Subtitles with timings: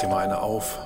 [0.00, 0.78] dir mal eine auf.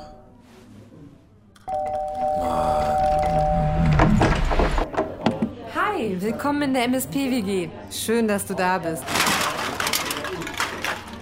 [5.75, 7.69] Hi, willkommen in der MSP-WG.
[7.91, 9.03] Schön, dass du da bist.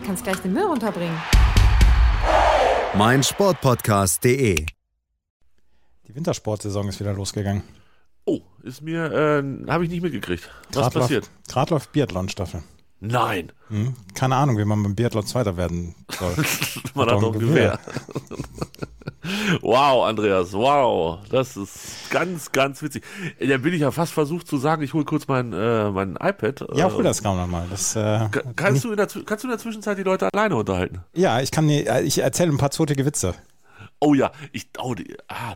[0.00, 1.16] Du kannst gleich den Müll runterbringen.
[2.94, 4.66] mein Sportpodcast.de.
[6.08, 7.62] Die Wintersportsaison ist wieder losgegangen.
[8.24, 10.48] Oh, ist mir, äh, habe ich nicht mitgekriegt.
[10.70, 11.30] Was Gradlauf- passiert?
[11.48, 12.62] Gradlauf Biathlon-Staffel.
[13.04, 13.94] Nein, Hm?
[14.14, 16.34] Keine Ahnung, wie man beim Biathlon Zweiter werden soll.
[16.94, 17.78] man hat Doch ein Gewehr.
[19.60, 23.02] wow, Andreas, wow, das ist ganz, ganz witzig.
[23.38, 26.12] Äh, Da bin ich ja fast versucht zu sagen, ich hole kurz mein, äh, mein
[26.16, 26.64] iPad.
[26.74, 27.66] Ja, Äh, hol das kaum nochmal.
[27.72, 31.00] Äh, ka- Kannst du, in der, kannst du in der Zwischenzeit die Leute alleine unterhalten?
[31.14, 33.34] ja, ich kann dir, ich erzähle ein paar zotige Witze.
[34.00, 35.54] Oh ja, ich, oh, die, ah,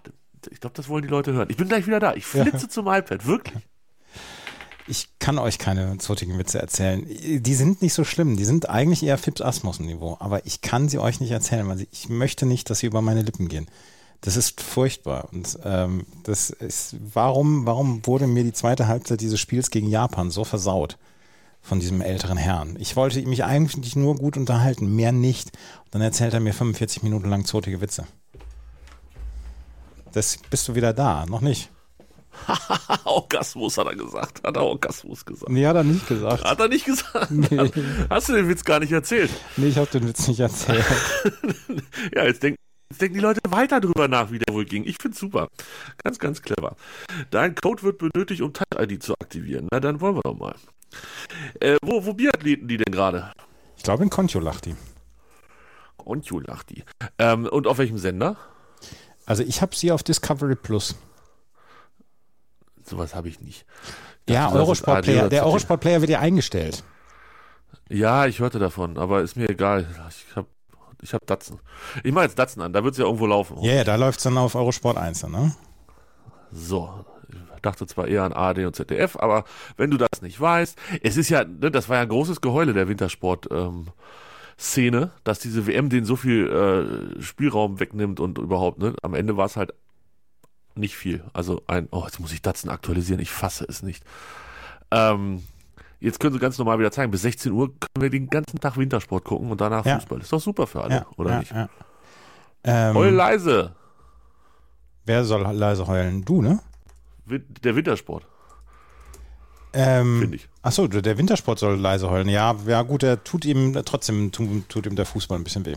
[0.51, 1.49] ich glaube, das wollen die Leute hören.
[1.51, 2.15] Ich bin gleich wieder da.
[2.15, 3.63] Ich flitze zum iPad, wirklich.
[4.89, 7.05] Ich kann euch keine zotigen Witze erzählen.
[7.09, 8.37] Die sind nicht so schlimm.
[8.37, 10.17] Die sind eigentlich eher Fips Asmus-Niveau.
[10.21, 13.23] Aber ich kann sie euch nicht erzählen, weil ich möchte nicht, dass sie über meine
[13.23, 13.67] Lippen gehen.
[14.21, 15.29] Das ist furchtbar.
[15.33, 20.31] Und ähm, das ist, warum, warum wurde mir die zweite Halbzeit dieses Spiels gegen Japan
[20.31, 20.99] so versaut
[21.63, 22.77] von diesem älteren Herrn?
[22.79, 25.49] Ich wollte mich eigentlich nur gut unterhalten, mehr nicht.
[25.85, 28.07] Und dann erzählt er mir 45 Minuten lang zotige Witze.
[30.13, 31.71] Das bist du wieder da, noch nicht.
[33.05, 34.43] Orgasmus hat er gesagt.
[34.45, 35.51] Hat er Orgasmus gesagt.
[35.51, 36.45] Nee, hat er nicht gesagt.
[36.45, 37.31] Hat er nicht gesagt?
[37.31, 37.71] Nee.
[38.11, 39.31] Hast du den Witz gar nicht erzählt?
[39.57, 40.85] Nee, ich habe den Witz nicht erzählt.
[42.15, 42.57] Ja, jetzt, denk,
[42.91, 44.85] jetzt denken die Leute weiter drüber nach, wie der wohl ging.
[44.85, 45.49] Ich find's super.
[46.05, 46.77] Ganz, ganz clever.
[47.31, 49.69] Dein Code wird benötigt, um Touch-ID zu aktivieren.
[49.71, 50.55] Na, dann wollen wir doch mal.
[51.61, 53.33] Äh, wo, wo Biathleten die denn gerade?
[53.77, 54.77] Ich glaube, in Kontio lacht die.
[56.47, 56.85] Lacht die.
[57.19, 58.37] Ähm, und auf welchem Sender?
[59.27, 60.97] Also ich habe sie auf Discovery Plus.
[62.87, 63.67] Sowas habe ich nicht.
[64.29, 65.17] Ja, dachte, das ist Eurosport ARD Player.
[65.21, 65.47] oder Der ZDF.
[65.47, 66.85] Eurosport Player wird ja eingestellt.
[67.89, 69.87] Ja, ich hörte davon, aber ist mir egal.
[70.29, 70.47] Ich hab,
[71.03, 71.61] ich hab Datsen.
[72.03, 73.59] Ich mache jetzt Datsen an, da wird's ja irgendwo laufen.
[73.63, 75.55] Ja, ja, da läuft's dann auf Eurosport 1, dann, ne?
[76.53, 77.05] So,
[77.55, 79.45] ich dachte zwar eher an ARD und ZDF, aber
[79.77, 82.73] wenn du das nicht weißt, es ist ja, ne, das war ja ein großes Geheule
[82.73, 83.49] der Wintersport.
[83.51, 83.89] Ähm,
[84.59, 86.49] Szene, dass diese WM denen so viel
[87.19, 88.95] äh, Spielraum wegnimmt und überhaupt, ne?
[89.03, 89.75] Am Ende war es halt
[90.77, 91.25] nicht viel.
[91.33, 94.05] Also ein, oh, jetzt muss ich Datsen aktualisieren, ich fasse es nicht.
[94.91, 95.43] Ähm,
[96.01, 98.77] jetzt können sie ganz normal wieder zeigen, bis 16 Uhr können wir den ganzen Tag
[98.77, 99.97] Wintersport gucken und danach Ja.
[99.99, 100.21] Fußball.
[100.21, 101.53] Ist doch super für alle, Ja, oder ja, nicht?
[101.53, 101.69] Ja.
[102.65, 103.75] Ähm, Heul leise,
[105.05, 106.25] wer soll leise heulen?
[106.25, 106.61] Du, ne?
[107.27, 108.25] Der Wintersport,
[109.73, 110.49] Ähm, finde ich.
[110.63, 112.29] Achso, der Wintersport soll leise heulen.
[112.29, 115.75] Ja, ja gut, der tut ihm trotzdem tut, tut ihm der Fußball ein bisschen weh.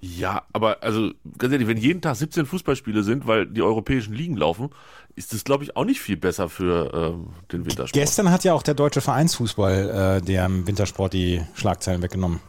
[0.00, 4.36] Ja, aber also ganz ehrlich, wenn jeden Tag 17 Fußballspiele sind, weil die europäischen Ligen
[4.36, 4.70] laufen,
[5.16, 7.92] ist das, glaube ich, auch nicht viel besser für ähm, den Wintersport.
[7.92, 12.40] Gestern hat ja auch der deutsche Vereinsfußball äh, dem Wintersport die Schlagzeilen weggenommen.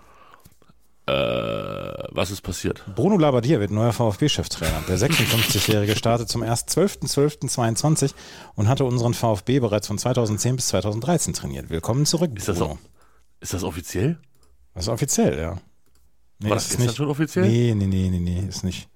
[1.08, 1.12] Äh,
[2.12, 2.84] was ist passiert?
[2.96, 4.84] Bruno Labbadia wird neuer VfB-Cheftrainer.
[4.88, 8.14] Der 56-Jährige startet zum erst 12.12.22
[8.54, 11.72] und hatte unseren VfB bereits von 2010 bis 2013 trainiert.
[11.72, 12.78] Willkommen zurück, Ist das, Bruno.
[13.40, 14.20] ist das offiziell?
[14.76, 15.58] Das ist offiziell, ja.
[16.40, 17.48] Nee, War ist das gestern schon offiziell?
[17.48, 18.90] Nee, nee, nee, nee, nee, ist nicht.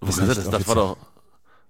[0.00, 0.96] Was Ist ist nicht das, das war doch.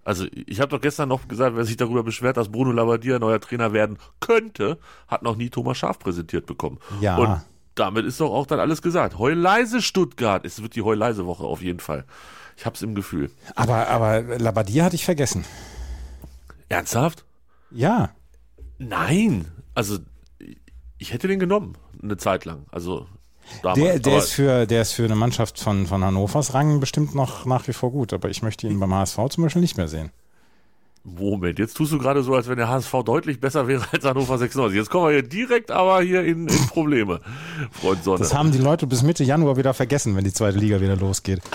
[0.04, 3.40] Also ich habe doch gestern noch gesagt, wer sich darüber beschwert, dass Bruno Labbadia neuer
[3.40, 6.78] Trainer werden könnte, hat noch nie Thomas Schaf präsentiert bekommen.
[7.00, 7.16] Ja.
[7.16, 7.42] Und
[7.74, 9.18] damit ist doch auch dann alles gesagt.
[9.18, 10.44] Heul leise Stuttgart.
[10.44, 12.04] Es wird die Heul leise Woche auf jeden Fall.
[12.56, 13.30] Ich hab's im Gefühl.
[13.54, 15.44] Aber, aber Labbadia hatte ich vergessen.
[16.68, 17.24] Ernsthaft?
[17.70, 18.10] Ja.
[18.78, 19.46] Nein.
[19.74, 19.98] Also
[20.98, 22.66] ich hätte den genommen eine Zeit lang.
[22.70, 23.06] Also
[23.62, 23.80] damals.
[23.80, 27.14] Der, der, Aber- ist für, der ist für eine Mannschaft von, von Hannovers Rang bestimmt
[27.14, 29.88] noch nach wie vor gut, aber ich möchte ihn beim HSV zum Beispiel nicht mehr
[29.88, 30.10] sehen.
[31.04, 34.36] Moment, jetzt tust du gerade so, als wenn der HSV deutlich besser wäre als Hannover
[34.36, 34.76] 96.
[34.76, 37.20] Jetzt kommen wir hier direkt aber hier in, in Probleme,
[37.70, 38.18] Freund Sonne.
[38.18, 41.40] Das haben die Leute bis Mitte Januar wieder vergessen, wenn die zweite Liga wieder losgeht.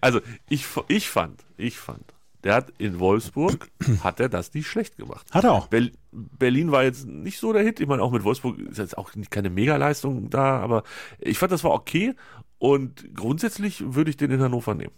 [0.00, 2.02] Also ich, ich fand, ich fand,
[2.42, 3.68] der hat in Wolfsburg,
[4.02, 5.26] hat er das nicht schlecht gemacht.
[5.30, 5.68] Hat er auch.
[5.68, 5.82] Ber
[6.14, 7.80] Berlin war jetzt nicht so der Hit.
[7.80, 10.82] Ich meine, auch mit Wolfsburg ist jetzt auch keine Megaleistung da, aber
[11.18, 12.14] ich fand, das war okay.
[12.58, 14.92] Und grundsätzlich würde ich den in Hannover nehmen.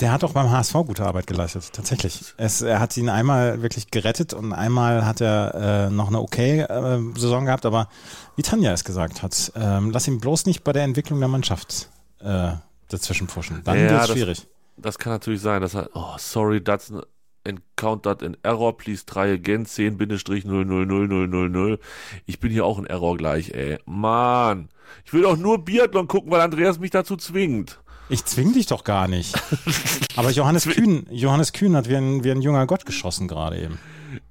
[0.00, 2.34] Der hat auch beim HSV gute Arbeit geleistet, tatsächlich.
[2.36, 6.60] Es, er hat ihn einmal wirklich gerettet und einmal hat er äh, noch eine okay
[6.60, 7.88] äh, Saison gehabt, aber
[8.34, 11.88] wie Tanja es gesagt hat, ähm, lass ihn bloß nicht bei der Entwicklung der Mannschaft
[12.20, 12.52] äh,
[12.88, 13.62] dazwischen pushen.
[13.64, 14.46] Dann Ja, wird es schwierig.
[14.76, 17.00] Das kann natürlich sein, dass er, oh, sorry, that's an
[17.46, 21.78] encountered an error, please try again, 10-000000.
[22.26, 23.78] Ich bin hier auch ein Error gleich, ey.
[23.86, 24.68] Mann.
[25.04, 27.80] Ich will doch nur Biathlon gucken, weil Andreas mich dazu zwingt.
[28.08, 29.34] Ich zwing dich doch gar nicht.
[30.16, 33.78] Aber Johannes Kühn, Johannes Kühn hat wie ein, wie ein junger Gott geschossen gerade eben.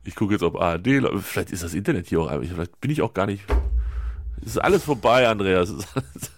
[0.05, 0.87] Ich gucke jetzt auf ARD,
[1.21, 3.43] vielleicht ist das Internet hier auch, vielleicht bin ich auch gar nicht.
[4.41, 5.69] Es ist alles vorbei, Andreas.
[5.69, 6.31] Es ist alles-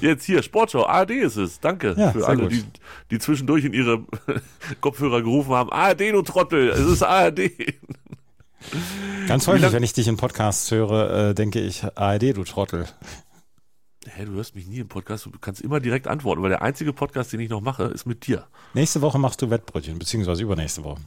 [0.00, 1.60] Jetzt hier, Sportschau, ARD ist es.
[1.60, 2.64] Danke Ja, für alle, die,
[3.10, 4.04] die zwischendurch in ihre
[4.80, 5.70] Kopfhörer gerufen haben.
[5.70, 7.50] ARD, du Trottel, es ist ARD.
[9.28, 12.86] Ganz häufig, wenn ich dich in Podcasts höre, äh, denke ich, ARD, du Trottel.
[14.06, 16.92] Hä, du hörst mich nie im Podcast, du kannst immer direkt antworten, weil der einzige
[16.92, 18.46] Podcast, den ich noch mache, ist mit dir.
[18.74, 21.00] Nächste Woche machst du Wettbrötchen, beziehungsweise übernächste Woche.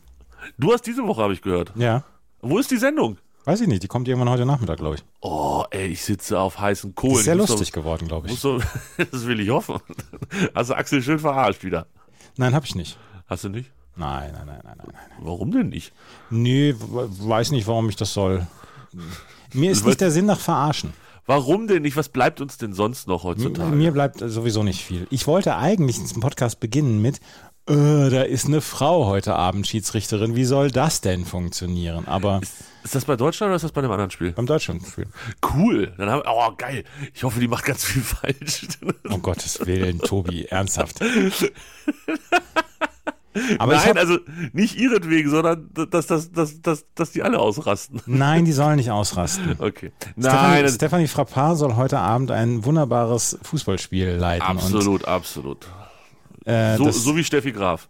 [0.58, 1.72] Du hast diese Woche, habe ich gehört.
[1.76, 2.04] Ja.
[2.42, 3.18] Wo ist die Sendung?
[3.48, 5.06] Weiß ich nicht, die kommt irgendwann heute Nachmittag, glaube ich.
[5.22, 7.16] Oh, ey, ich sitze auf heißen Kohlen.
[7.16, 8.42] Ist sehr muss lustig Doch, geworden, glaube ich.
[8.42, 8.62] doch,
[8.98, 9.78] das will ich hoffen.
[10.54, 11.88] Hast du Axel schön verarscht wieder?
[12.36, 12.98] Nein, habe ich nicht.
[13.26, 13.72] Hast du nicht?
[13.96, 14.94] Nein, nein, nein, nein, nein.
[15.22, 15.94] Warum denn nicht?
[16.30, 18.46] Nee, weiß nicht, warum ich das soll.
[19.54, 20.92] Mir ist nicht der Sinn nach Verarschen.
[21.26, 21.96] Warum denn nicht?
[21.96, 23.74] Was bleibt uns denn sonst noch heutzutage?
[23.74, 25.08] Mir bleibt sowieso nicht viel.
[25.10, 27.22] Ich wollte eigentlich diesen Podcast beginnen mit,
[27.70, 30.36] äh, da ist eine Frau heute Abend Schiedsrichterin.
[30.36, 32.08] Wie soll das denn funktionieren?
[32.08, 32.56] Aber ist
[32.96, 34.32] das bei Deutschland oder ist das bei einem anderen Spiel?
[34.32, 35.08] beim Deutschlandspiel.
[35.56, 35.94] Cool.
[35.98, 36.84] Dann haben oh geil.
[37.14, 38.68] Ich hoffe, die macht ganz viel falsch.
[39.10, 41.00] Um Gottes Willen, Tobi, ernsthaft.
[43.60, 44.18] Aber ich Nein, hab, also
[44.52, 48.02] nicht ihretwegen, sondern dass, dass, dass, dass, dass die alle ausrasten.
[48.08, 49.56] nein, die sollen nicht ausrasten.
[49.60, 49.92] Okay.
[50.20, 54.42] Stephanie, Nein, das- Stephanie Frappard soll heute Abend ein wunderbares Fußballspiel leiten.
[54.48, 55.68] absolut, absolut.
[56.46, 57.88] Und, äh, So, das, so wie Steffi Graf.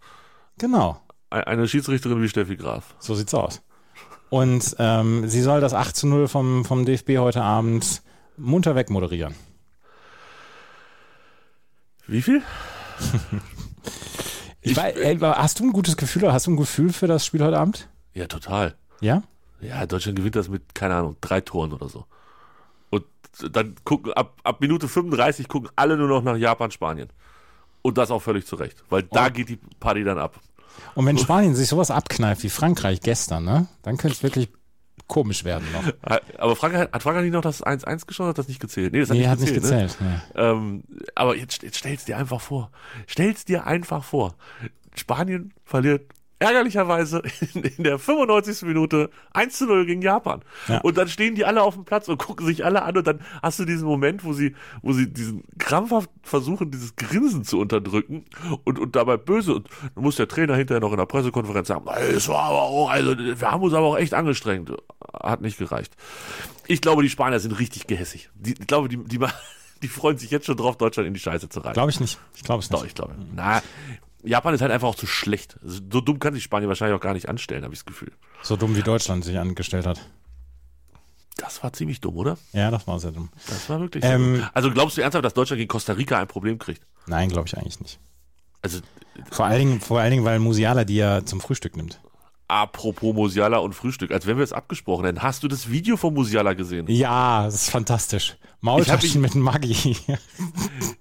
[0.58, 1.00] genau,
[1.30, 2.94] Ein- Eine Schiedsrichterin wie Steffi Graf.
[2.98, 3.62] so sieht's aus.
[4.30, 8.02] Und ähm, sie soll das 8 zu 0 vom, vom DFB heute Abend
[8.36, 9.34] munter wegmoderieren.
[12.06, 12.42] Wie viel?
[14.60, 17.24] Ich, wei- ey, hast du ein gutes Gefühl oder hast du ein Gefühl für das
[17.24, 17.88] Spiel heute Abend?
[18.12, 18.74] Ja, total.
[19.00, 19.22] Ja?
[19.60, 22.04] Ja, Deutschland gewinnt das mit, keine Ahnung, drei Toren oder so.
[22.90, 23.04] Und
[23.50, 27.08] dann gucken, ab, ab Minute 35 gucken alle nur noch nach Japan, Spanien.
[27.82, 29.30] Und das auch völlig zu Recht, weil da Oh.
[29.30, 30.38] geht die Party dann ab.
[30.94, 34.48] Und wenn Spanien sich sowas abkneift wie Frankreich gestern, ne, dann könnte es wirklich
[35.06, 36.18] komisch werden noch.
[36.38, 38.92] Aber Frankreich, hat Frankreich nicht noch das 1-1 geschossen, hat das nicht gezählt?
[38.92, 39.92] Nee, das hat Nee, nicht hat nicht gezählt.
[39.98, 40.00] gezählt.
[40.00, 40.22] Ne?
[40.34, 40.84] Ähm,
[41.14, 42.70] aber jetzt, jetzt stell's dir einfach vor.
[43.06, 44.34] Stell's dir einfach vor.
[44.94, 47.22] Spanien verliert ärgerlicherweise
[47.54, 48.62] in, in der 95.
[48.62, 50.42] Minute 1 zu 0 gegen Japan.
[50.68, 50.78] Ja.
[50.82, 53.20] Und dann stehen die alle auf dem Platz und gucken sich alle an und dann
[53.42, 58.24] hast du diesen Moment, wo sie, wo sie diesen krampfhaft versuchen, dieses Grinsen zu unterdrücken
[58.64, 61.86] und, und dabei böse und dann muss der Trainer hinterher noch in der Pressekonferenz sagen,
[61.88, 64.72] "Ey, es war aber auch, also wir haben uns aber auch echt angestrengt.
[65.12, 65.94] Hat nicht gereicht.
[66.66, 68.30] Ich glaube, die Spanier sind richtig gehässig.
[68.34, 69.18] Die, ich glaube, die, die,
[69.82, 71.72] die freuen sich jetzt schon drauf, Deutschland in die Scheiße zu reißen.
[71.74, 72.18] Glaube ich nicht.
[72.36, 72.90] Ich glaube es Doch, nicht.
[72.90, 73.14] ich glaube.
[73.34, 73.62] Na,
[74.22, 75.58] Japan ist halt einfach auch zu schlecht.
[75.62, 78.12] So dumm kann sich Spanien wahrscheinlich auch gar nicht anstellen, habe ich das Gefühl.
[78.42, 80.00] So dumm wie Deutschland sich angestellt hat.
[81.36, 82.36] Das war ziemlich dumm, oder?
[82.52, 83.28] Ja, das war sehr dumm.
[83.46, 84.48] Das war wirklich Ähm, dumm.
[84.54, 86.82] Also glaubst du ernsthaft, dass Deutschland gegen Costa Rica ein Problem kriegt?
[87.06, 88.00] Nein, glaube ich eigentlich nicht.
[88.60, 88.80] Also
[89.30, 92.00] Vor allen Dingen, vor allen Dingen weil Musiala die ja zum Frühstück nimmt.
[92.48, 95.22] Apropos Musiala und Frühstück, als wenn wir es abgesprochen hätten.
[95.22, 96.86] Hast du das Video von Musiala gesehen?
[96.88, 98.36] Ja, das ist fantastisch.
[98.40, 99.96] Ich hab Maultaschen mich- mit Maggi.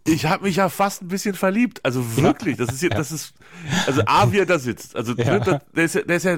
[0.09, 1.83] Ich habe mich ja fast ein bisschen verliebt.
[1.83, 3.33] Also wirklich, das ist hier, das ist,
[3.85, 4.95] also A, wie er da sitzt.
[4.95, 5.33] Also Ja.
[5.33, 6.37] ne, das, der, ist ja, der ist ja,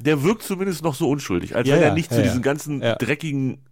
[0.00, 2.28] der wirkt zumindest noch so unschuldig, als Ja, wenn er ja, nicht ja, zu ja.
[2.28, 2.96] diesen ganzen Ja.
[2.96, 3.64] dreckigen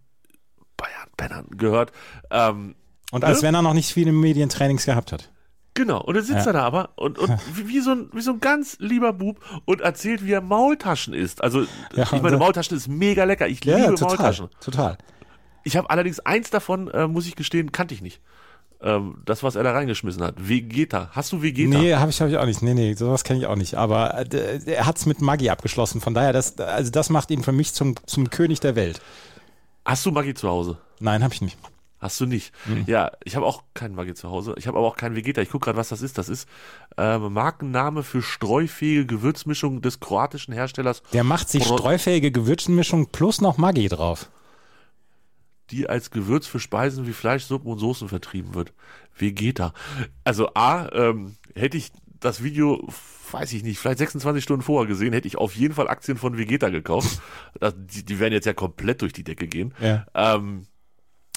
[0.77, 1.91] Bayern-Bannern gehört.
[2.31, 2.75] Ähm,
[3.11, 3.47] Und als Ne?
[3.49, 5.29] wenn er noch nicht viele Medientrainings gehabt hat.
[5.77, 6.47] Genau, und dann sitzt Ja.
[6.47, 7.31] er da aber und, und
[7.67, 11.43] wie, so ein, wie so ein ganz lieber Bub und erzählt, wie er Maultaschen isst.
[11.43, 11.61] Also,
[11.93, 13.47] Ja, ich meine, und- Maultaschen ist mega lecker.
[13.47, 14.07] Ich liebe total.
[14.07, 14.47] Maultaschen.
[14.59, 14.97] Total.
[15.63, 18.21] Ich habe allerdings eins davon, äh, muss ich gestehen, kannte ich nicht.
[18.81, 20.35] Ähm, das, was er da reingeschmissen hat.
[20.37, 21.09] Vegeta.
[21.11, 21.77] Hast du Vegeta?
[21.77, 22.61] Nee, habe ich, hab ich auch nicht.
[22.61, 23.75] Nee, nee, sowas kenne ich auch nicht.
[23.75, 25.99] Aber äh, er hat's mit Maggi abgeschlossen.
[26.01, 28.99] Von daher, das, also das macht ihn für mich zum, zum König der Welt.
[29.85, 30.77] Hast du Maggi zu Hause?
[30.99, 31.57] Nein, habe ich nicht.
[31.99, 32.53] Hast du nicht?
[32.67, 32.83] Mhm.
[32.85, 34.53] Ja, ich habe auch keinen Maggi zu Hause.
[34.57, 35.41] Ich habe aber auch keinen Vegeta.
[35.41, 36.17] Ich gucke gerade, was das ist.
[36.19, 36.47] Das ist
[36.97, 43.41] ähm, Markenname für streufähige Gewürzmischung des kroatischen Herstellers, Der macht sich Bro- streufähige Gewürzmischung plus
[43.41, 44.29] noch Maggi drauf.
[45.71, 48.73] die als Gewürz für Speisen wie Fleischsuppen und Soßen vertrieben wird.
[49.17, 49.73] Vegeta.
[50.23, 52.87] Also A, ähm, hätte ich das Video,
[53.31, 56.37] weiß ich nicht, vielleicht 26 Stunden vorher gesehen, hätte ich auf jeden Fall Aktien von
[56.37, 57.21] Vegeta gekauft.
[57.75, 59.73] Die, die werden jetzt ja komplett durch die Decke gehen.
[59.81, 60.05] Ja.
[60.13, 60.67] Ähm,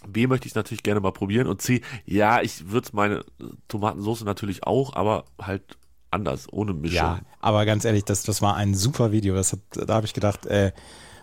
[0.06, 3.24] B möchte ich natürlich gerne mal probieren und C, ja, ich würde meine
[3.68, 5.76] Tomatensauce natürlich auch, aber halt
[6.10, 6.96] anders, ohne Mischung.
[6.96, 9.34] Ja, aber ganz ehrlich, das, das war ein super Video.
[9.34, 10.72] Das hat, da habe ich gedacht, äh,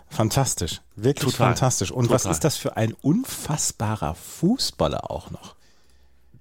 [0.10, 0.82] fantastisch.
[0.96, 1.48] Wirklich Total.
[1.50, 1.92] fantastisch.
[1.92, 2.32] Und was Total.
[2.34, 5.56] ist das für ein unfassbarer Fußballer auch noch?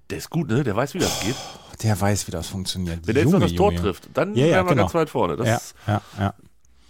[0.09, 0.63] Der ist gut, ne?
[0.63, 1.35] Der weiß, wie das geht.
[1.83, 3.05] Der weiß, wie das funktioniert.
[3.05, 3.81] Wenn der jetzt noch das Tor Junge.
[3.83, 4.83] trifft, dann Ja, ja, wären wir genau.
[4.83, 5.35] ganz weit vorne.
[5.35, 6.33] Das, Ja, ja, ja.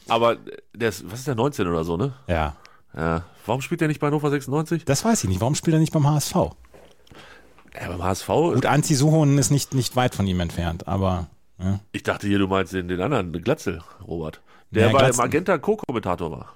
[0.07, 0.37] Aber
[0.73, 2.13] der ist, was ist der, 19 oder so, ne?
[2.27, 2.55] Ja,
[2.97, 3.23] Ja.
[3.45, 4.83] Warum spielt der nicht bei Hannover 96?
[4.85, 5.39] das weiß ich nicht.
[5.39, 6.33] Warum spielt er nicht beim HSV?
[6.35, 8.27] Ja, beim HSV.
[8.27, 11.27] Gut, Anzi Suhonen ist nicht, nicht weit von ihm entfernt, aber
[11.59, 11.79] ja.
[11.91, 14.41] Ich dachte hier, du meinst den, den anderen, den Glatzel, Robert.
[14.71, 15.21] Der Ja, bei Glatzel.
[15.23, 16.53] Magenta Co-Kommentator war.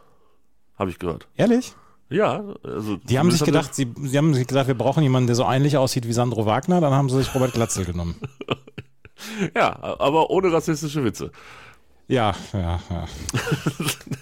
[0.77, 1.27] Habe ich gehört.
[1.37, 1.73] ehrlich?
[2.09, 5.35] Ja, also Die haben sich gedacht, sie, sie haben sich gedacht, wir brauchen jemanden, der
[5.35, 8.15] so ähnlich aussieht wie Sandro Wagner, dann haben sie sich Robert Glatzel genommen.
[9.55, 11.31] Ja, aber ohne rassistische Witze.
[12.11, 13.07] Ja, ja, ja.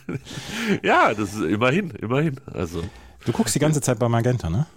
[0.84, 2.40] Ja, das ist immerhin, immerhin.
[2.54, 2.84] Also,
[3.26, 4.68] Du guckst die ganze Zeit bei Magenta, ne?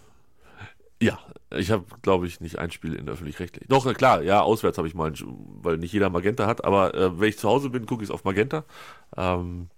[1.02, 1.19] ja,
[1.50, 3.66] ich habe, glaube ich, nicht ein Spiel in öffentlich-rechtlich.
[3.69, 5.12] Doch, klar, ja, auswärts habe ich mal,
[5.62, 8.14] weil nicht jeder Magenta hat, aber äh, wenn ich zu Hause bin, gucke ich es
[8.14, 8.64] auf Magenta.
[9.16, 9.69] Ähm,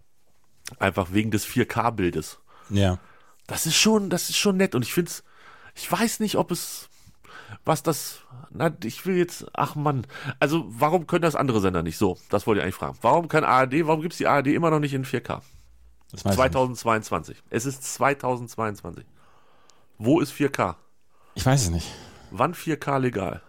[0.78, 2.38] einfach wegen des 4K-Bildes.
[2.70, 2.98] Ja.
[3.46, 5.24] Das ist schon, das ist schon nett und ich finde es,
[5.74, 6.88] ich weiß nicht, ob es,
[7.64, 8.20] was das,
[8.50, 10.06] na, ich will jetzt, ach Mann,
[10.40, 12.18] also warum können das andere Sender nicht so?
[12.30, 12.98] Das wollte ich eigentlich fragen.
[13.02, 15.40] Warum kann ARD, warum gibt es die ARD immer noch nicht in 4K?
[16.10, 17.42] Das weiß ich, 2022.
[17.50, 19.04] Es ist 2022.
[19.98, 20.66] Wo ist 4K?
[20.68, 20.76] nicht.
[21.34, 21.90] ich weiß es nicht.
[22.30, 23.42] Wann 4K legal?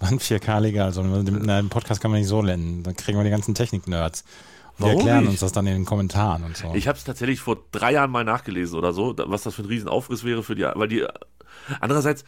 [0.00, 0.92] Wann 4K legal?
[0.92, 2.82] So, einen Podcast kann man nicht so nennen.
[2.82, 4.24] Dann kriegen wir die ganzen Technik-Nerds.
[4.78, 5.30] Die Warum erklären nicht?
[5.30, 6.74] uns das dann in den Kommentaren und so.
[6.74, 9.66] Ich habe es tatsächlich vor drei Jahren mal nachgelesen oder so, was das für ein
[9.68, 11.06] Riesenaufriss wäre für die, weil die,
[11.80, 12.24] andererseits,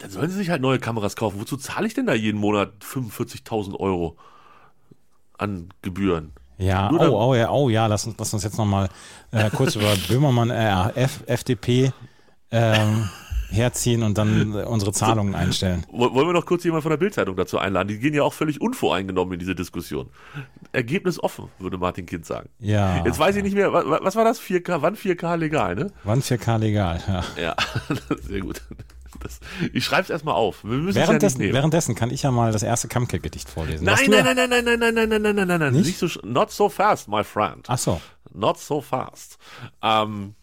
[0.00, 1.40] dann sollen sie sich halt neue Kameras kaufen.
[1.40, 4.16] Wozu zahle ich denn da jeden Monat 45.000 Euro
[5.38, 6.32] an Gebühren?
[6.58, 8.88] Ja, Nur oh, oh, ja, oh, ja, lass uns, lass uns jetzt nochmal
[9.30, 11.90] äh, kurz über Böhmermann, äh, F, FDP
[12.50, 13.08] ähm,
[13.50, 15.86] herziehen und dann unsere Zahlungen einstellen.
[15.90, 17.88] Woll- Wollen wir noch kurz jemand von der Bildzeitung dazu einladen?
[17.88, 20.10] Die gehen ja auch völlig unvoreingenommen in diese Diskussion.
[20.72, 22.50] Ergebnis offen, würde Martin Kind sagen.
[22.58, 23.02] Ja.
[23.06, 24.38] Jetzt weiß ich nicht mehr, wa- wa- was war das?
[24.38, 25.90] 4K, wann 4K legal, ne?
[26.04, 27.00] Wann 4K legal?
[27.08, 27.24] Ja.
[27.42, 27.56] Ja,
[28.22, 28.60] sehr gut.
[29.20, 29.40] Das,
[29.72, 30.64] ich schreibe es erstmal auf.
[30.64, 33.84] Wir müssen es ja Währenddessen, währenddessen kann ich ja mal das erste Kamke-Gedicht vorlesen.
[33.84, 35.86] Nein, nein, nein, nein, nein, nein, nein, nein, nein, nein, nein, nein, nein, Nicht?
[35.86, 37.66] nicht so, not so fast, my friend.
[37.68, 38.00] Ach so.
[38.32, 39.38] Not so fast.
[39.82, 40.34] Ähm,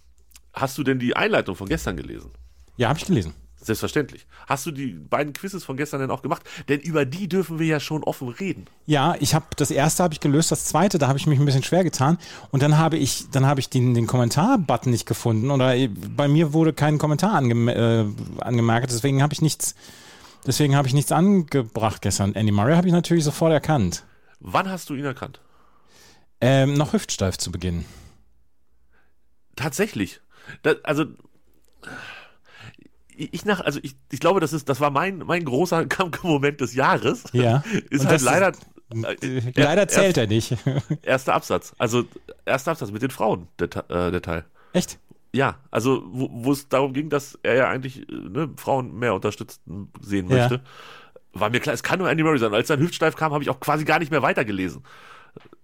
[0.54, 2.32] hast du denn die Einleitung von gestern gelesen?
[2.78, 3.34] Ja, habe ich gelesen.
[3.68, 4.26] Selbstverständlich.
[4.48, 6.42] Hast du die beiden Quizzes von gestern denn auch gemacht?
[6.70, 8.68] Denn über die dürfen wir ja schon offen reden.
[8.86, 11.46] Ja, ich habe das erste habe ich gelöst, das zweite, da habe ich mich ein
[11.46, 12.18] bisschen schwer getan
[12.52, 15.76] und dann habe ich dann habe ich den, den Kommentar-Button nicht gefunden oder
[16.16, 18.06] bei mir wurde kein Kommentar angem äh,
[18.40, 19.76] angemerkt, deswegen habe ich nichts
[20.46, 22.36] deswegen habe ich nichts angebracht gestern.
[22.36, 24.06] Andy Murray habe ich natürlich sofort erkannt.
[24.40, 25.42] Wann hast du ihn erkannt?
[26.40, 27.84] Ähm, noch hüftsteif zu Beginn.
[29.58, 30.22] Tatsächlich.
[30.62, 31.04] Da, also
[33.18, 36.74] ich nach, also ich, ich glaube, das ist, das war mein, mein großer Kampfmoment des
[36.76, 37.24] Jahres.
[37.34, 37.64] Ja.
[37.90, 38.52] Ist Und halt das leider.
[38.94, 40.56] Äh, äh, Leider erst- zählt er nicht.
[41.02, 41.74] Erster Absatz.
[41.78, 42.06] Also
[42.46, 44.46] erster Absatz mit den Frauen, der, äh, der Teil.
[44.72, 44.98] Echt?
[45.34, 49.62] Ja, also wo es darum ging, dass er ja eigentlich äh, ne, Frauen mehr unterstützt
[50.02, 50.38] sehen Ja.
[50.38, 50.62] möchte,
[51.34, 52.54] war mir klar, es kann nur Andy Murray sein.
[52.54, 54.84] Als sein Hüftsteif kam, habe ich auch quasi gar nicht mehr weitergelesen.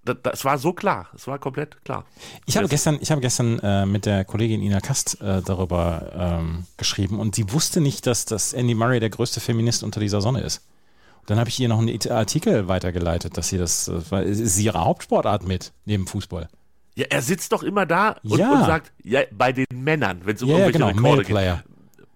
[0.06, 2.06] Das, war so klar, es war komplett klar.
[2.46, 6.66] Ich habe gestern, ich habe gestern äh, mit der Kollegin Ina Kast äh, darüber ähm,
[6.76, 10.42] geschrieben und sie wusste nicht, dass, dass Andy Murray der größte Feminist unter dieser Sonne
[10.42, 10.62] ist.
[11.22, 14.40] Und dann habe ich ihr noch einen Artikel weitergeleitet, dass sie das, äh, weil es
[14.40, 16.50] ist ihre Hauptsportart mit neben Fußball.
[16.96, 18.52] Ja, er sitzt doch immer da und, Ja.
[18.52, 21.64] und sagt, ja, bei den Männern, wenn es um Ja, irgendwelche genau, Rekorde geht.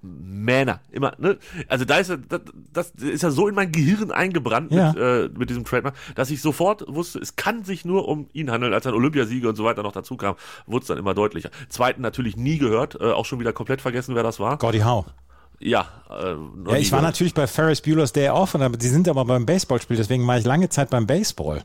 [0.02, 1.38] Männer, immer, ne?
[1.68, 4.90] Also da ist er, das, das ist ja so in mein Gehirn eingebrannt Ja.
[4.94, 8.52] mit, äh, mit diesem Trademark, dass ich sofort wusste, es kann sich nur um ihn
[8.52, 8.74] handeln.
[8.74, 10.36] Als ein Olympiasieger und so weiter noch dazu kam,
[10.66, 11.50] wurde es dann immer deutlicher.
[11.70, 14.58] Zweiten natürlich nie gehört, äh, auch schon wieder komplett vergessen, wer das war.
[14.58, 15.06] Gordie Howe.
[15.60, 16.36] Ja, äh, Ja,
[16.78, 17.02] ich war gehört.
[17.02, 20.38] natürlich bei Ferris Bueller's Day Off, und aber die sind aber beim Baseballspiel, deswegen war
[20.38, 21.64] ich lange Zeit beim Baseball.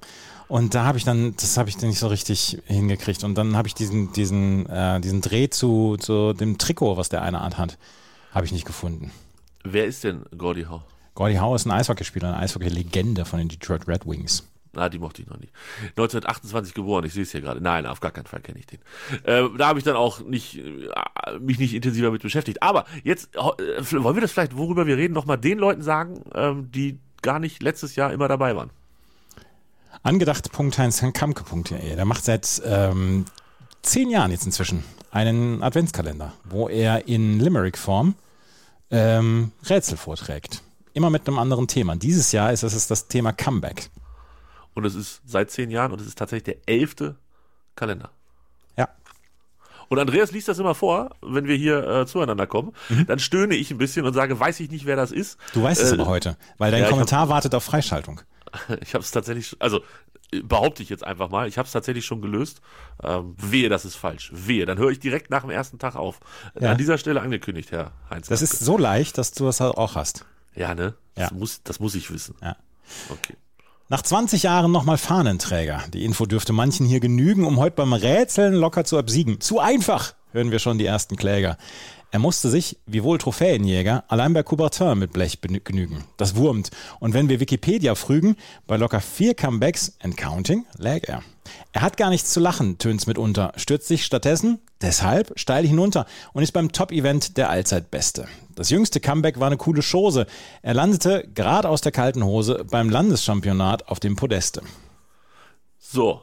[0.49, 3.25] Und da habe ich dann, das habe ich dann nicht so richtig hingekriegt.
[3.25, 7.23] Und dann habe ich diesen, diesen, äh, diesen Dreh zu, zu dem Trikot, was der
[7.23, 7.79] eine anhat,
[8.33, 9.12] habe ich nicht gefunden.
[9.65, 10.83] Wer ist denn Gordie Howe?
[11.15, 14.49] Gordie Howe ist ein Eishockeyspieler, eine Eishockey-Legende von den Detroit Red Wings.
[14.75, 15.53] Na, die mochte ich noch nicht.
[15.91, 17.61] 1928 geboren, ich sehe es hier gerade.
[17.61, 18.79] Nein, auf gar keinen Fall kenne ich den.
[19.25, 22.62] Äh, da habe ich dann auch nicht, äh, mich nicht intensiver mit beschäftigt.
[22.62, 26.71] Aber jetzt, äh, wollen wir das vielleicht, worüber wir reden, nochmal den Leuten sagen, ähm,
[26.71, 28.71] die gar nicht letztes Jahr immer dabei waren.
[30.03, 31.95] Angedacht.heinzkamke.de.
[31.95, 33.27] Der macht seit ähm,
[33.83, 38.15] zehn Jahren jetzt inzwischen einen Adventskalender, wo er in Limerick-Form
[38.93, 40.63] ähm, Rätsel vorträgt.
[40.95, 41.97] Immer mit einem anderen Thema.
[41.97, 43.91] Dieses Jahr ist es das Thema Comeback.
[44.75, 47.17] Und es ist seit zehn Jahren und es ist tatsächlich der elfte
[47.75, 48.11] Kalender.
[48.77, 48.89] Ja.
[49.89, 52.73] Und Andreas liest das immer vor, wenn wir hier äh, zueinander kommen.
[53.07, 55.39] Dann stöhne ich ein bisschen und sage, weiß ich nicht, wer das ist.
[55.53, 58.21] Du weißt es Äh, aber heute, weil dein ja, Kommentar wartet auf Freischaltung.
[58.83, 59.81] Ich habe es tatsächlich, also
[60.43, 62.61] behaupte ich jetzt einfach mal, ich habe es tatsächlich schon gelöst.
[63.03, 64.31] Ähm, wehe, das ist falsch.
[64.35, 66.21] Wehe, dann höre ich direkt nach dem ersten Tag auf.
[66.59, 66.71] Ja.
[66.71, 68.29] An dieser Stelle angekündigt, Herr Heinz.
[68.29, 70.25] Das ist so leicht, dass du das halt auch hast.
[70.55, 70.95] ja, ne?
[71.15, 71.37] Das, Ja.
[71.37, 72.35] Muss, das muss ich wissen.
[72.43, 72.57] Ja.
[73.11, 73.35] Okay.
[73.89, 75.83] Nach 20 Jahren nochmal Fahnenträger.
[75.93, 79.41] Die Info dürfte manchen hier genügen, um heute beim Rätseln locker zu obsiegen.
[79.41, 81.59] Zu einfach, hören wir schon die ersten Kläger.
[82.12, 86.04] Er musste sich, wie wohl Trophäenjäger, allein bei Coubertin mit Blech genügen.
[86.19, 86.71] Das wurmt.
[87.00, 91.23] Und wenn wir Wikipedia frügen, bei locker vier Comebacks and counting lag er.
[91.73, 96.04] Er hat gar nichts zu lachen, tönt's mitunter, stürzt sich stattdessen, deshalb steil hinunter
[96.35, 98.28] und ist beim Top-Event der Allzeitbeste.
[98.54, 100.26] Das jüngste Comeback war eine coole Chose.
[100.61, 104.61] Er landete, gerade aus der kalten Hose, beim Landeschampionat auf dem Podeste.
[105.78, 106.21] So.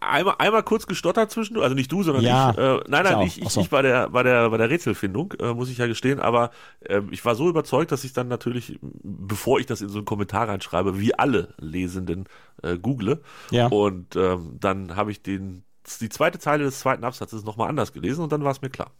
[0.00, 2.58] Einmal, einmal kurz gestottert zwischendurch, also nicht du, sondern Ja, ich.
[2.58, 3.60] Äh, nein, nein, ich, ich, so.
[3.60, 6.50] ich bei der, bei der, bei der Rätselfindung, äh, muss ich ja gestehen, aber
[6.88, 10.04] ähm, ich war so überzeugt, dass ich dann natürlich, bevor ich das in so einen
[10.04, 12.24] Kommentar reinschreibe, wie alle Lesenden
[12.62, 13.22] äh, google.
[13.50, 13.66] Ja.
[13.66, 15.64] Und ähm, dann habe ich den,
[16.00, 18.90] die zweite Zeile des zweiten Absatzes nochmal anders gelesen und dann war es mir klar.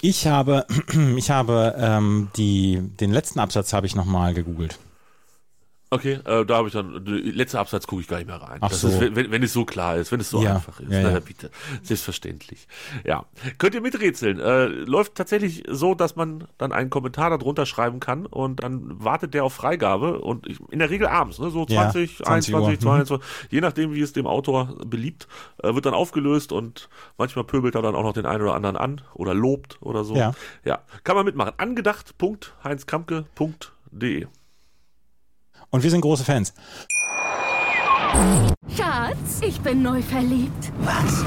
[0.00, 0.66] Ich habe,
[1.16, 4.78] ich habe ähm, die, den letzten Absatz habe ich nochmal gegoogelt.
[5.96, 8.58] Okay, äh, da habe ich dann, der letzte Absatz gucke ich gar nicht mehr rein.
[8.60, 8.88] Ach das so.
[8.88, 10.90] ist, wenn, wenn es so klar ist, wenn es so Ja, einfach ist.
[10.92, 11.20] ja, Na, ja.
[11.20, 11.50] bitte,
[11.82, 12.66] selbstverständlich.
[13.04, 13.24] Ja,
[13.58, 14.38] könnt ihr miträtseln.
[14.40, 19.34] Äh, läuft tatsächlich so, dass man dann einen Kommentar darunter schreiben kann und dann wartet
[19.34, 22.60] der auf Freigabe und ich, in der Regel abends, ne, so Ja, 20, 20 Uhr.
[22.60, 22.82] 21, Mhm.
[22.82, 25.26] 22, je nachdem, wie es dem Autor beliebt,
[25.62, 26.88] äh, wird dann aufgelöst und
[27.18, 30.14] manchmal pöbelt er dann auch noch den einen oder anderen an oder lobt oder so.
[30.16, 30.32] Ja.
[30.64, 30.80] ja.
[31.04, 31.52] kann man mitmachen.
[31.56, 34.26] Angedacht.heinzkampke.de
[35.70, 36.52] Und wir sind große Fans.
[38.76, 40.72] Schatz, ich bin neu verliebt.
[40.80, 41.24] Was?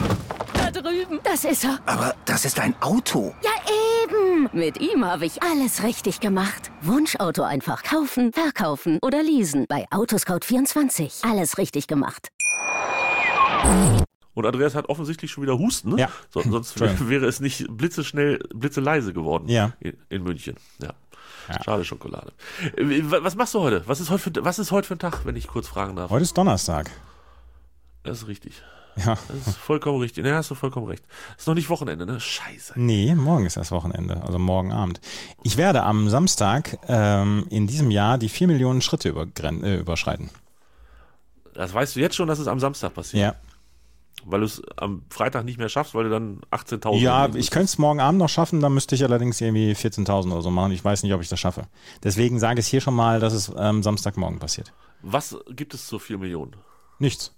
[0.53, 1.19] Da drüben.
[1.23, 1.79] Das ist er.
[1.85, 3.33] Aber das ist ein Auto.
[3.43, 3.51] Ja,
[4.03, 4.49] eben.
[4.53, 6.71] Mit ihm habe ich alles richtig gemacht.
[6.81, 9.65] Wunschauto einfach kaufen, verkaufen oder leasen.
[9.67, 11.29] Bei Autoscout24.
[11.29, 12.29] Alles richtig gemacht.
[14.33, 15.97] Und Andreas hat offensichtlich schon wieder Husten, ne?
[16.01, 16.09] Ja.
[16.29, 16.79] So, sonst
[17.09, 19.73] wäre es nicht blitzeschnell, blitzeleise geworden Ja.
[19.79, 20.55] in, in München.
[20.81, 20.93] Ja.
[21.49, 21.63] Ja.
[21.63, 22.31] Schade Schokolade.
[22.77, 23.83] Wa- Was machst du heute?
[23.87, 26.09] Was ist heute für, was ist heute für ein Tag, wenn ich kurz fragen darf?
[26.11, 26.89] Heute ist Donnerstag.
[28.03, 28.61] Das ist richtig.
[28.95, 29.17] Ja.
[29.27, 30.23] Das ist vollkommen richtig.
[30.25, 31.03] Ne, hast du vollkommen recht.
[31.37, 32.19] Ist noch nicht Wochenende, ne?
[32.19, 32.73] Scheiße.
[32.75, 34.99] Nee, morgen ist das Wochenende, also morgen Abend.
[35.43, 40.29] Ich werde am Samstag ähm, in diesem Jahr die 4 Millionen Schritte äh, überschreiten.
[41.53, 43.21] Das weißt du jetzt schon, dass es am Samstag passiert.
[43.23, 43.35] Ja.
[44.25, 47.65] Weil du es am Freitag nicht mehr schaffst, weil du dann 18.000 Ja, ich könnte
[47.65, 50.71] es morgen Abend noch schaffen, dann müsste ich allerdings irgendwie 14.000 oder so machen.
[50.71, 51.63] Ich weiß nicht, ob ich das schaffe.
[52.03, 54.73] Deswegen sage ich hier schon mal, dass es ähm, Samstagmorgen passiert.
[55.01, 56.55] Was gibt es zu 4 Millionen?
[56.99, 57.33] Nichts.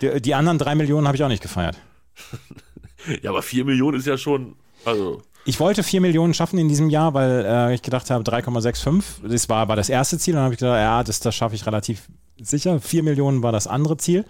[0.00, 1.76] Die, die anderen drei Millionen habe ich auch nicht gefeiert.
[3.22, 6.90] Ja, aber 4 Millionen ist ja schon, also, Ich wollte 4 Millionen schaffen in diesem
[6.90, 10.34] Jahr, weil äh, ich gedacht habe, 3,65, das war, war das erste Ziel.
[10.34, 12.08] Dann habe ich gedacht, ja, das, das schaffe ich relativ
[12.40, 12.80] sicher.
[12.80, 14.24] 4 Millionen war das andere Ziel.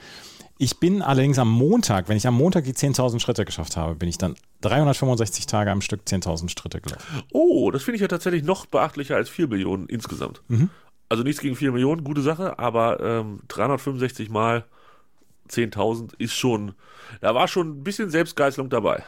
[0.61, 4.09] Ich bin allerdings am Montag, wenn ich am Montag die 10.000 Schritte geschafft habe, bin
[4.09, 7.23] ich dann 365 Tage am Stück 10.000 Schritte gelaufen.
[7.33, 10.42] Oh, das finde ich ja tatsächlich noch beachtlicher als 4 Millionen insgesamt.
[11.09, 14.64] Also nichts gegen 4 Millionen, gute Sache, aber ähm, 365 mal
[15.49, 16.75] 10.000 ist schon,
[17.21, 19.05] da war schon ein bisschen Selbstgeißelung dabei.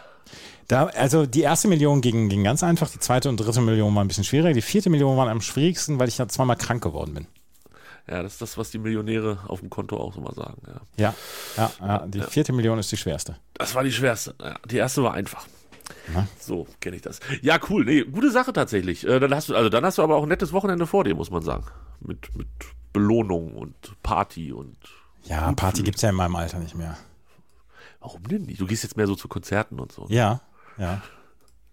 [0.68, 4.04] Da, also die erste Million ging, ging ganz einfach, die zweite und dritte Million war
[4.04, 7.14] ein bisschen schwieriger, die vierte Million war am schwierigsten, weil ich ja zweimal krank geworden
[7.14, 7.26] bin.
[8.08, 10.60] Ja, das ist das, was die Millionäre auf dem Konto auch so mal sagen.
[10.66, 10.80] Ja.
[10.96, 11.14] Ja,
[11.56, 13.36] ja, ja die vierte Million ist die schwerste.
[13.54, 14.34] Das war die schwerste.
[14.70, 15.46] Die erste war einfach.
[16.14, 16.26] Na?
[16.38, 17.20] So kenne ich das.
[17.42, 17.84] Ja, cool.
[17.84, 19.06] Nee, gute Sache tatsächlich.
[19.06, 21.14] Äh, dann hast du, also dann hast du aber auch ein nettes Wochenende vor dir,
[21.14, 21.64] muss man sagen.
[22.00, 22.48] Mit, mit
[22.92, 24.76] Belohnung und Party und
[25.24, 25.84] Ja, Gut Party fühlen.
[25.86, 26.96] gibt's ja in meinem Alter nicht mehr.
[28.00, 28.60] warum denn nicht?
[28.60, 30.06] Du gehst jetzt mehr so zu Konzerten und so.
[30.08, 30.40] Ja,
[30.78, 31.02] ja.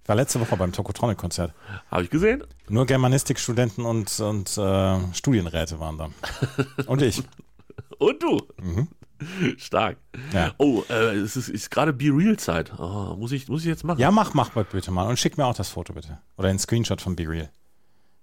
[0.07, 1.53] Ich war letzte Woche beim Tokotronic-Konzert.
[1.91, 2.41] Habe ich gesehen?
[2.69, 6.09] Nur Germanistikstudenten und, und äh, Studienräte waren da.
[6.85, 7.21] Und ich.
[7.99, 8.41] Und du.
[9.57, 9.97] Stark.
[10.31, 10.53] Ja.
[10.59, 12.71] Oh, äh, es ist, ist gerade Be Real Zeit.
[12.79, 13.99] Oh, muss ich, muss ich jetzt machen?
[13.99, 15.09] Ja, mach, mach bitte mal.
[15.09, 16.19] Und schick mir auch das Foto bitte.
[16.37, 17.49] Oder einen Screenshot von Be Real.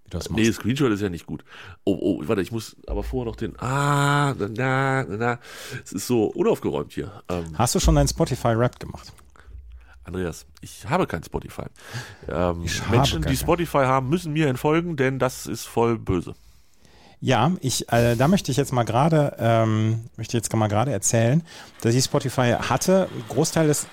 [0.05, 0.42] Wie du das machst.
[0.42, 1.44] Nee, Screenshot ist ja nicht gut.
[1.85, 3.61] Oh, oh, warte, ich muss aber vorher noch den.
[3.61, 5.38] Ah, na, na, na, na.
[5.85, 7.23] Es ist so unaufgeräumt hier.
[7.29, 9.12] Ähm, Hast du schon dein Spotify-Rap gemacht?
[10.05, 11.64] Andreas, ich habe kein Spotify.
[12.29, 13.37] Ähm, Menschen, die.
[13.37, 16.35] Spotify haben, müssen mir entfolgen, denn das ist voll böse.
[17.21, 21.43] Ja, ich, äh, da möchte ich jetzt mal gerade, ähm, möchte jetzt mal gerade erzählen,
[21.83, 23.09] dass ich Spotify hatte.
[23.29, 23.87] Großteil des,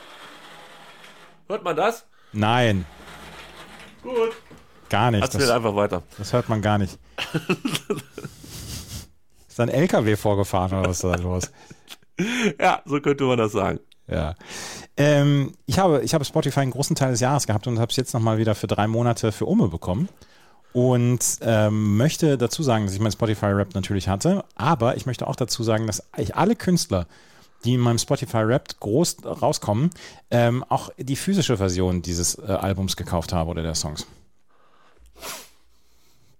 [1.48, 2.06] Hört man das?
[2.34, 2.86] nein,
[4.04, 4.32] Gut.
[4.90, 5.22] gar nicht.
[5.24, 6.04] Erzähl Das, einfach weiter.
[6.18, 6.98] das hört man gar nicht.
[9.48, 11.52] Ist da ein LKW vorgefahren oder was ist da los?
[12.60, 13.80] Ja, so könnte man das sagen.
[14.08, 14.36] Ja.
[14.98, 17.96] Ähm, ich, habe, ich habe Spotify einen großen Teil des Jahres gehabt und habe es
[17.96, 20.10] jetzt nochmal wieder für drei Monate für Umme bekommen.
[20.74, 25.36] Und ähm, möchte dazu sagen, dass ich mein Spotify-Rap natürlich hatte, aber ich möchte auch
[25.36, 27.08] dazu sagen, dass ich alle Künstler,
[27.66, 29.90] die in meinem Spotify-Rap groß rauskommen,
[30.30, 34.08] ähm, auch die physische Version dieses äh, Albums gekauft habe oder der Songs.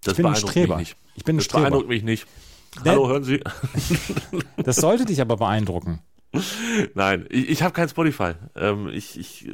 [0.02, 0.76] Das Ich bin ein beeindruckt Streber.
[0.78, 0.96] Mich nicht.
[1.14, 1.60] Ich bin ein das Streber.
[1.62, 2.26] beeindruckt mich nicht.
[2.84, 2.90] Ne?
[2.92, 3.42] Hallo, hören Sie?
[4.64, 6.00] Das sollte dich aber beeindrucken.
[6.94, 8.32] Nein, ich, ich habe kein Spotify.
[8.56, 9.52] Ähm, ich, ich, äh,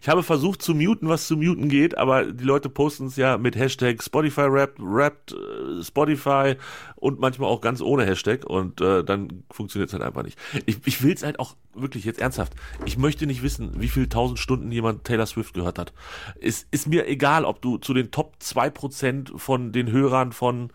[0.00, 3.38] ich habe versucht zu muten, was zu muten geht, aber die Leute posten es ja
[3.38, 6.56] mit Hashtag Spotify Rap, Rap äh, Spotify
[6.96, 10.36] und manchmal auch ganz ohne Hashtag und äh, dann funktioniert es halt einfach nicht.
[10.66, 12.54] Ich, ich will es halt auch wirklich jetzt ernsthaft.
[12.84, 15.92] Ich möchte nicht wissen, wie viel tausend Stunden jemand Taylor Swift gehört hat.
[16.40, 20.72] Es ist mir egal, ob du zu den Top 2% von den Hörern von,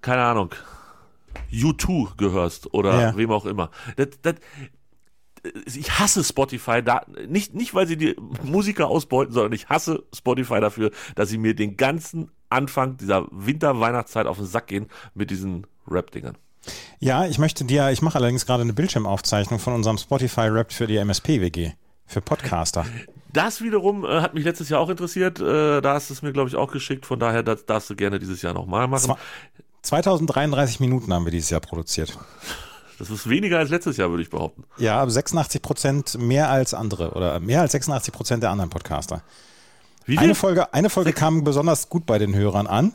[0.00, 0.54] keine Ahnung,
[1.52, 3.16] U2 gehörst oder Ja.
[3.16, 3.70] wem auch immer.
[3.96, 4.34] Das, das,
[5.74, 10.60] ich hasse Spotify da nicht nicht weil sie die Musiker ausbeuten, sondern ich hasse Spotify
[10.60, 15.66] dafür, dass sie mir den ganzen Anfang dieser Winter-Weihnachtszeit auf den Sack gehen mit diesen
[15.88, 16.36] Rap-Dingern.
[16.98, 20.96] Ja, ich möchte dir, ich mache allerdings gerade eine Bildschirmaufzeichnung von unserem Spotify-Rap für die
[20.96, 21.72] MSP-WG.
[22.08, 22.86] Für Podcaster.
[23.32, 25.40] Das wiederum äh, hat mich letztes Jahr auch interessiert.
[25.40, 27.04] Äh, da hast du es mir, glaube ich, auch geschickt.
[27.04, 29.06] Von daher das darfst du gerne dieses Jahr nochmal machen.
[29.06, 29.16] Zwei-
[29.86, 32.18] 2033 Minuten haben wir dieses Jahr produziert.
[32.98, 34.64] Das ist weniger als letztes Jahr, würde ich behaupten.
[34.78, 39.22] Ja, aber 86 Prozent mehr als andere oder mehr als 86 Prozent der anderen Podcaster.
[40.06, 40.18] Wie?
[40.18, 42.94] Eine Folge, eine Folge kam besonders gut bei den Hörern an.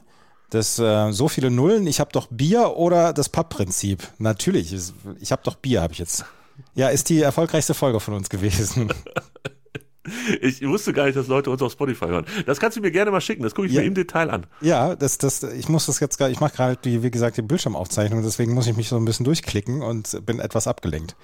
[0.49, 4.05] Das äh, so viele Nullen, ich habe doch Bier oder das Papp-Prinzip.
[4.17, 4.73] Natürlich,
[5.19, 6.25] ich habe doch Bier, habe ich jetzt.
[6.75, 8.91] Ja, ist die erfolgreichste Folge von uns gewesen.
[10.41, 12.25] Ich wusste gar nicht, dass Leute uns auf Spotify hören.
[12.47, 13.43] Das kannst du mir gerne mal schicken.
[13.43, 13.81] Das gucke ich Ja.
[13.81, 14.47] mir im Detail an.
[14.61, 17.43] Ja, das, das, ich muss das jetzt gerade, ich mache gerade die, wie gesagt, die
[17.43, 21.15] Bildschirmaufzeichnung, deswegen muss ich mich so ein bisschen durchklicken und bin etwas abgelenkt.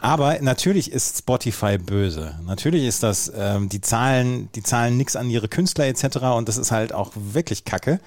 [0.00, 2.38] Aber natürlich ist Spotify böse.
[2.44, 6.18] Natürlich ist das, ähm, die Zahlen, die zahlen nix an ihre Künstler etc.
[6.36, 7.98] und das ist halt auch wirklich Kacke.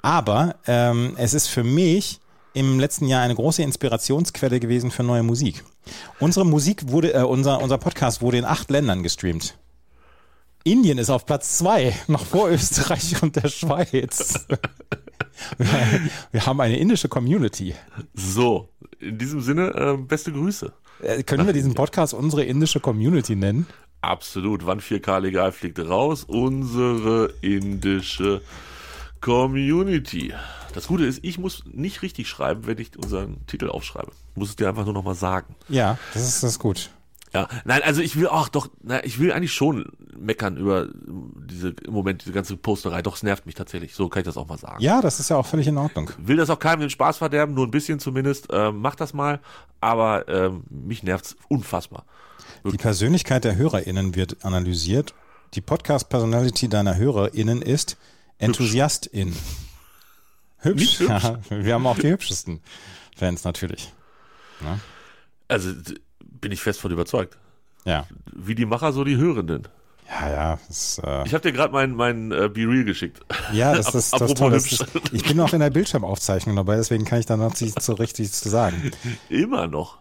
[0.00, 2.20] Aber ähm, es ist für mich
[2.58, 5.64] im letzten Jahr eine große Inspirationsquelle gewesen für neue Musik.
[6.18, 9.56] Unsere Musik wurde, äh, unser, unser Podcast wurde in acht Ländern gestreamt.
[10.64, 14.46] Indien ist auf Platz zwei, noch vor Österreich und der Schweiz.
[15.56, 15.68] Wir,
[16.32, 17.72] wir haben eine indische Community.
[18.12, 20.72] So, in diesem Sinne, äh, beste Grüße.
[21.00, 23.68] Äh, Können wir diesen Podcast unsere indische Community nennen?
[24.00, 24.66] Absolut.
[24.66, 26.24] Wann 4K legal fliegt raus?
[26.24, 28.67] Unsere indische Community.
[30.74, 34.12] Das Gute ist, ich muss nicht richtig schreiben, wenn ich unseren Titel aufschreibe.
[34.32, 35.54] Ich muss es dir einfach nur nochmal sagen.
[35.68, 36.90] Ja, das ist, das ist gut.
[37.34, 41.74] Ja, nein, also ich will auch doch, na, ich will eigentlich schon meckern über diese,
[41.84, 43.02] im Moment, diese ganze Posterei.
[43.02, 43.94] Doch, es nervt mich tatsächlich.
[43.94, 44.82] So kann ich das auch mal sagen.
[44.82, 46.10] Ja, das ist ja auch völlig in Ordnung.
[46.18, 48.48] Will das auch keinem den Spaß verderben, nur ein bisschen zumindest.
[48.50, 49.40] Ähm, mach das mal.
[49.80, 52.04] Aber ähm, mich nervt's unfassbar.
[52.64, 55.14] Die Persönlichkeit der HörerInnen wird analysiert.
[55.54, 57.96] Die Podcast-Personality deiner HörerInnen ist
[58.38, 59.34] Enthusiastin.
[60.60, 61.00] Hübsch.
[61.00, 61.08] Hübsch.
[61.08, 62.60] Ja, wir haben auch die hübschesten
[63.16, 63.92] Fans natürlich.
[65.48, 67.36] Also d- bin ich fest von überzeugt.
[67.84, 68.06] Ja.
[68.34, 69.66] Wie die Macher, so die Hörenden.
[70.08, 70.58] Ja, ja.
[70.68, 73.20] Das, äh, Ich habe dir gerade mein, mein äh, Be Real geschickt.
[73.52, 74.90] ja, das, das, das Apropos ist, hübsch.
[74.92, 77.92] das- Ich bin noch in der Bildschirmaufzeichnung dabei, deswegen kann ich da noch nicht so
[77.94, 78.90] richtig zu sagen.
[79.28, 79.98] Immer noch.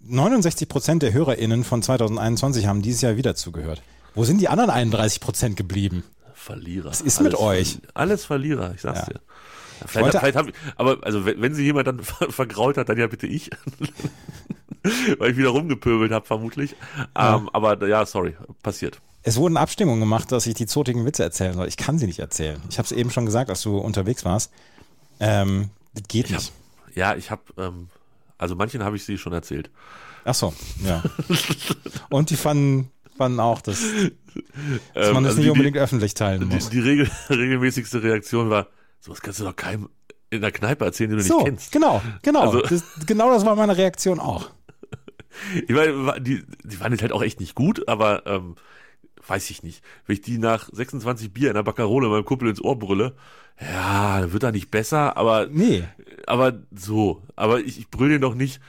[0.00, 3.82] 69 Prozent der HörerInnen von 2021 haben dieses Jahr wieder zugehört.
[4.14, 6.04] Wo sind die anderen 31 Prozent geblieben?
[6.38, 6.90] Verlierer.
[6.90, 7.78] Was ist mit euch?
[7.94, 9.04] Alles Verlierer, ich sag's Ja.
[9.06, 9.20] dir.
[9.80, 12.88] Ja, Vielleicht, vielleicht hab ich, aber also wenn, wenn sie jemand dann ver- vergrault hat,
[12.88, 13.50] dann ja bitte ich.
[15.18, 16.74] Weil ich wieder rumgepöbelt habe, vermutlich.
[17.16, 19.00] Ähm, aber ja, sorry, passiert.
[19.22, 21.66] Es wurden Abstimmungen gemacht, dass ich die zotigen Witze erzählen soll.
[21.68, 22.60] Ich kann sie nicht erzählen.
[22.70, 24.52] Ich habe es eben schon gesagt, als du unterwegs warst.
[25.20, 26.52] Ähm, das geht Ich hab, nicht.
[26.94, 27.88] ja, ich habe, ähm,
[28.38, 29.70] also manchen habe ich sie schon erzählt.
[30.24, 31.02] Ach so, ja.
[32.10, 33.82] Und die fanden, fanden auch, dass,
[34.94, 36.70] dass Ähm, man das also nicht die- unbedingt öffentlich teilen Die, muss.
[36.70, 38.68] die regel, regelmäßigste Reaktion war,
[39.00, 39.88] sowas kannst du doch keinem
[40.30, 41.72] in der Kneipe erzählen, den du So, nicht kennst.
[41.72, 42.40] genau, genau.
[42.42, 44.50] Also- das, genau das war meine Reaktion auch.
[45.68, 48.56] Ich meine, die, die waren jetzt halt auch echt nicht gut, aber ähm,
[49.24, 49.84] weiß ich nicht.
[50.06, 53.14] Wenn ich die nach 26 Bier in der Baccarole meinem Kumpel ins Ohr brülle,
[53.60, 55.84] ja, wird er nicht besser, aber Nee,
[56.26, 57.22] aber so.
[57.36, 58.60] Aber ich, ich brülle den doch nicht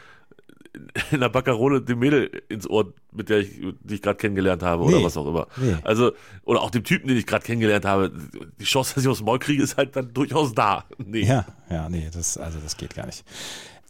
[1.12, 3.49] in der Baccarole dem Mädel ins Ohr, mit der ich,
[3.82, 5.03] die ich gerade kennengelernt habe oder Nee.
[5.03, 5.47] was auch immer.
[5.58, 5.77] Nee.
[5.84, 6.12] Also,
[6.43, 8.12] oder auch dem Typen, den ich gerade kennengelernt habe.
[8.60, 10.86] Die Chance, dass ich aus dem Maul kriege, ist halt dann durchaus da.
[10.97, 11.21] Nee.
[11.25, 13.23] Ja, ja, nee, das, also das geht gar nicht.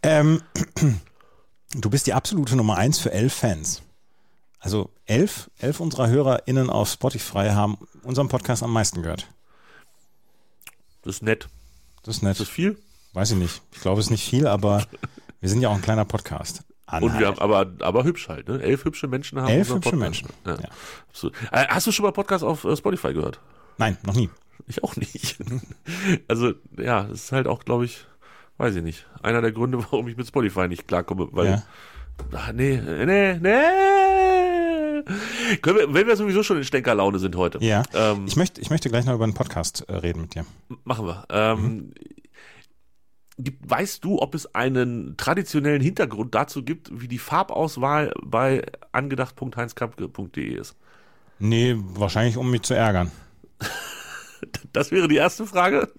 [0.04, 0.42] Ähm,
[1.74, 3.82] du bist die absolute Nummer eins für elf Fans.
[4.60, 9.28] Also elf, elf unserer HörerInnen auf Spotify haben unseren Podcast am meisten gehört.
[11.04, 11.48] Das ist nett.
[12.04, 12.34] Das ist nett.
[12.34, 12.78] Ist das viel?
[13.14, 13.62] Weiß ich nicht.
[13.74, 14.86] Ich glaube, es ist nicht viel, aber
[15.40, 16.64] wir sind ja auch ein kleiner Podcast.
[17.02, 18.62] Und wir haben, aber, aber hübsch halt, ne?
[18.62, 20.00] Elf hübsche Menschen haben Elf hübsche Podcast.
[20.02, 20.28] Menschen.
[20.46, 20.54] Ja.
[20.56, 20.70] Ja.
[21.10, 21.36] Absolut.
[21.52, 23.40] Äh, Hast du schon mal Podcast auf äh, Spotify gehört?
[23.78, 24.30] Nein, noch nie.
[24.68, 25.38] Ich auch nicht.
[26.28, 28.06] also, ja, das ist halt auch, glaube ich,
[28.58, 31.64] weiß ich nicht, einer der Gründe, warum ich mit Spotify nicht klarkomme, weil, Ja.
[32.36, 33.64] ach, nee, nee, nee.
[35.62, 37.84] Können wir, wenn wir sowieso schon in Stänkerlaune sind heute, Ja.
[37.94, 40.46] ähm, Ich möchte, ich möchte gleich noch über einen Podcast äh, reden mit dir.
[40.84, 41.24] machen wir.
[41.30, 41.94] Ähm,
[43.40, 50.54] gibt, weißt du, ob es einen traditionellen Hintergrund dazu gibt, wie die Farbauswahl bei angedacht.heinzkampke.de
[50.54, 50.76] ist?
[51.40, 53.12] Nee, wahrscheinlich um mich zu ärgern.
[54.72, 55.92] Das wäre die erste Frage.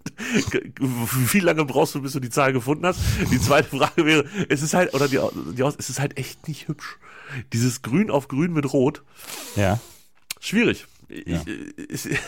[0.78, 3.00] Wie lange brauchst du, bis du die Zahl gefunden hast?
[3.30, 5.20] Die zweite Frage wäre, es ist halt, oder die,
[5.54, 6.98] die es ist halt echt nicht hübsch.
[7.52, 9.02] Dieses Grün auf Grün mit Rot.
[9.56, 9.78] Ja.
[10.40, 10.86] Schwierig.
[11.10, 11.42] Ja.
[11.88, 12.18] Ich, ich,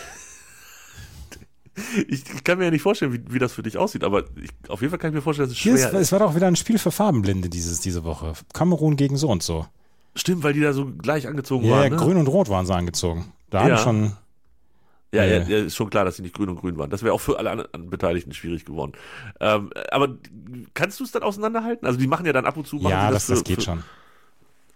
[2.09, 4.81] ich kann mir ja nicht vorstellen, wie, wie das für dich aussieht, aber ich, auf
[4.81, 5.93] jeden Fall kann ich mir vorstellen, dass es schwer ist, ist.
[5.95, 8.35] es war doch wieder ein Spiel für Farbenblinde dieses, diese Woche.
[8.53, 9.67] Kamerun gegen so und so.
[10.15, 11.91] Stimmt, weil die da so gleich angezogen Ja, waren.
[11.91, 11.97] Ne?
[11.97, 13.33] grün und rot waren sie angezogen.
[13.51, 13.77] Da Ja.
[13.77, 14.13] haben schon.
[15.15, 15.51] Ja, ja, Äh.
[15.51, 16.89] ja, ist schon klar, dass sie nicht grün und grün waren.
[16.91, 18.93] Das wäre auch für alle anderen Beteiligten schwierig geworden.
[19.41, 20.17] Ähm, aber
[20.75, 21.87] kannst du es dann auseinanderhalten?
[21.87, 22.79] Also die machen ja dann ab und zu.
[22.79, 23.85] Ja, das, das für- geht für, schon.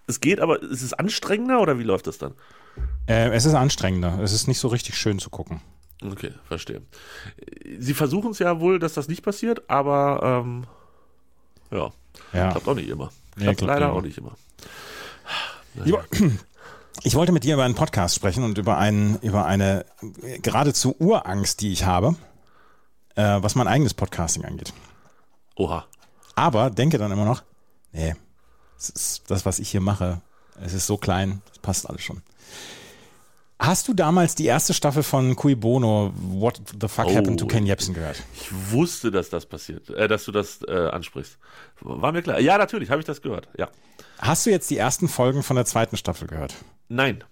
[0.07, 2.33] Es geht, aber ist es anstrengender oder wie läuft das dann?
[3.07, 4.19] Äh, es ist anstrengender.
[4.23, 5.61] Es ist nicht so richtig schön zu gucken.
[6.05, 6.83] Okay, verstehe.
[7.79, 10.67] Sie versuchen es ja wohl, dass das nicht passiert, aber ähm,
[11.71, 11.91] ja,
[12.33, 12.51] Ja.
[12.53, 13.11] klappt auch nicht immer.
[13.37, 14.37] Klappt klappt leider auch nicht immer.
[15.75, 16.05] Lieber-
[17.03, 19.85] Ich wollte mit dir über einen Podcast sprechen und über, einen, über eine
[20.43, 22.17] geradezu Urangst, die ich habe,
[23.15, 24.73] äh, was mein eigenes Podcasting angeht.
[25.57, 25.85] Oha.
[26.35, 27.43] Aber denke dann immer noch,
[27.93, 28.15] nee,
[29.29, 30.21] das, was ich hier mache,
[30.61, 32.23] es ist so klein, das passt alles schon.
[33.59, 37.14] Hast du damals die erste Staffel von Cui Bono, What the Fuck Oh.
[37.16, 38.23] Happened to Ken Jebsen gehört?
[38.35, 41.38] Ich wusste, dass das passiert, äh, dass du das äh, ansprichst.
[41.81, 42.38] War mir klar.
[42.38, 43.49] Ja, natürlich, habe ich das gehört.
[43.57, 43.69] Ja.
[44.19, 46.55] Hast du jetzt die ersten Folgen von der zweiten Staffel gehört?
[46.88, 47.25] Nein.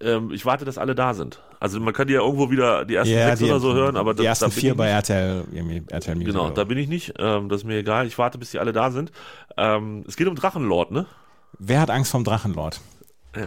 [0.00, 1.40] Ähm, ich warte, dass alle da sind.
[1.58, 4.18] Also man kann die ja irgendwo wieder die ersten sechs oder so hören, aber die
[4.18, 4.88] das, ersten da vier bei.
[4.88, 5.44] RTL,
[5.88, 6.32] RTL Music.
[6.32, 7.14] Genau, da bin ich nicht.
[7.18, 8.06] Ähm, das ist mir egal.
[8.06, 9.10] Ich warte, bis die alle da sind.
[9.56, 11.06] Ähm, es geht um Drachenlord, ne?
[11.58, 12.80] Wer hat Angst vom Drachenlord?
[13.36, 13.46] Ja.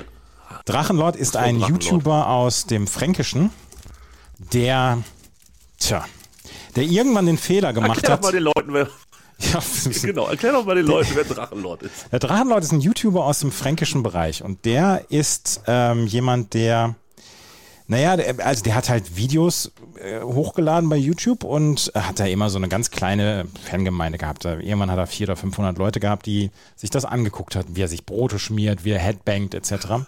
[0.66, 1.84] Drachenlord ist ein Drachenlord.
[1.84, 3.52] YouTuber aus dem Fränkischen,
[4.54, 5.00] der,
[5.80, 6.06] tja,
[6.76, 8.24] der irgendwann den Fehler gemacht Erklär doch hat.
[8.24, 8.88] mal den Leuten, wer,
[9.40, 9.60] Ja,
[10.02, 12.06] genau, erklär doch mal den Leuten, wer Drachenlord ist.
[12.12, 16.96] Der Drachenlord ist ein YouTuber aus dem fränkischen Bereich und der ist ähm, jemand, der,
[17.88, 19.71] naja, also der hat halt Videos
[20.02, 24.45] äh, hochgeladen bei YouTube und hat da immer so eine ganz kleine Fangemeinde gehabt.
[24.45, 27.88] Irgendwann hat er 400 oder 500 Leute gehabt, die sich das angeguckt hatten, wie er
[27.88, 30.06] sich Brote schmiert, wie er headbangt etc.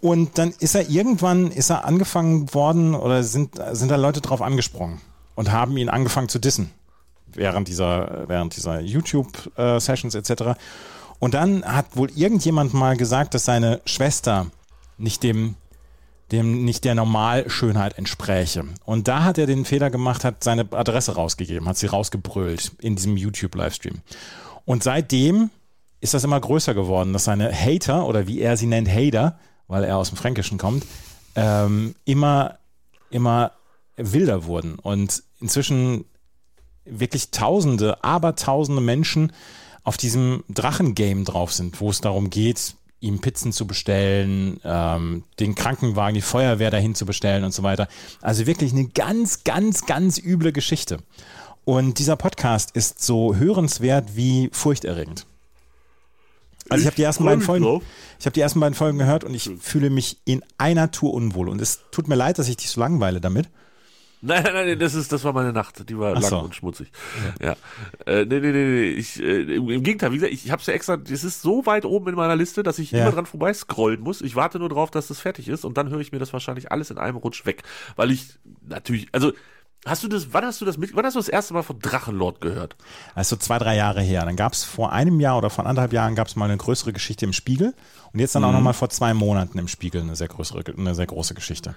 [0.00, 4.42] Und dann ist er irgendwann, ist er angefangen worden oder sind, sind da Leute drauf
[4.42, 5.00] angesprungen
[5.34, 6.70] und haben ihn angefangen zu dissen
[7.32, 10.58] während dieser, während dieser YouTube-Sessions etc.
[11.18, 14.46] Und dann hat wohl irgendjemand mal gesagt, dass seine Schwester
[14.98, 15.56] nicht dem,
[16.32, 18.64] dem nicht der Normalschönheit entspräche.
[18.84, 22.96] Und da hat er den Fehler gemacht, hat seine Adresse rausgegeben, hat sie rausgebrüllt in
[22.96, 24.00] diesem YouTube-Livestream.
[24.64, 25.50] Und seitdem
[26.00, 29.84] ist das immer größer geworden, dass seine Hater oder wie er sie nennt, Hater, weil
[29.84, 30.84] er aus dem Fränkischen kommt,
[31.36, 32.58] ähm, immer,
[33.10, 33.52] immer
[33.96, 34.78] wilder wurden.
[34.78, 36.04] Und inzwischen
[36.84, 39.32] wirklich Tausende, aber Tausende Menschen
[39.84, 45.54] auf diesem Drachengame drauf sind, wo es darum geht, ihm Pizzen zu bestellen, ähm, den
[45.54, 47.88] Krankenwagen, die Feuerwehr dahin zu bestellen und so weiter.
[48.22, 50.98] Also wirklich eine ganz, ganz, ganz üble Geschichte.
[51.64, 55.26] Und dieser Podcast ist so hörenswert wie furchterregend.
[56.68, 57.80] Also ich habe die ersten beiden Folgen,
[58.18, 61.48] ich habe die ersten beiden Folgen gehört und ich fühle mich in einer Tour unwohl.
[61.48, 63.48] Und es tut mir leid, dass ich dich so langweile damit.
[64.26, 65.88] Nein, nein, nein, das ist, das war meine Nacht.
[65.88, 66.38] Die war Ach lang so.
[66.40, 66.90] und schmutzig.
[67.40, 67.56] Ja.
[68.06, 68.88] Äh, nee, nee, nee, nee.
[68.90, 71.84] Ich, äh, im, Im Gegenteil, wie gesagt, ich, es ja extra, das ist so weit
[71.84, 73.02] oben in meiner Liste, dass ich Ja.
[73.02, 74.20] immer dran vorbei scrollen muss.
[74.20, 76.72] Ich warte nur drauf, dass das fertig ist und dann höre ich mir das wahrscheinlich
[76.72, 77.62] alles in einem Rutsch weg.
[77.96, 78.26] Weil ich
[78.66, 79.32] natürlich, also
[79.84, 81.78] hast du das, wann hast du das mit, wann hast du das erste Mal von
[81.78, 82.76] Drachenlord gehört?
[83.14, 84.24] Also zwei, drei Jahre her.
[84.24, 86.92] Dann gab es vor einem Jahr oder vor anderthalb Jahren gab es mal eine größere
[86.92, 87.74] Geschichte im Spiegel
[88.12, 88.48] und jetzt dann Mhm.
[88.48, 91.76] auch nochmal vor zwei Monaten im Spiegel eine sehr größere, eine sehr große Geschichte.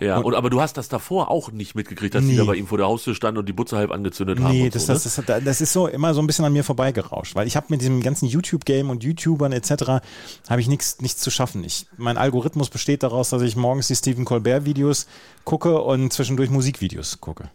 [0.00, 2.36] Ja, und, aber du hast das davor auch nicht mitgekriegt, dass die Nee.
[2.36, 4.52] da bei ihm vor der Haustür standen und die Butze halb angezündet haben.
[4.52, 5.24] Nee, und das, so, das, ne?
[5.26, 7.80] das, das ist so immer so ein bisschen an mir vorbeigerauscht, weil ich habe mit
[7.80, 10.02] diesem ganzen YouTube-Game und YouTubern etc.
[10.48, 11.64] habe ich nichts nichts zu schaffen.
[11.64, 15.06] Ich, mein Algorithmus besteht daraus, dass ich morgens die Stephen Colbert-Videos
[15.44, 17.50] gucke und zwischendurch Musikvideos gucke.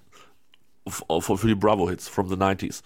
[0.87, 2.81] Für, für die Bravo-Hits from the 90s.